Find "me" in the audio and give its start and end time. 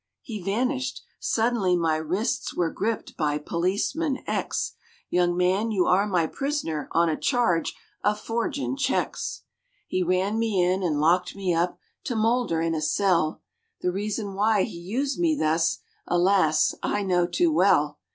10.39-10.59, 11.35-11.53, 15.19-15.35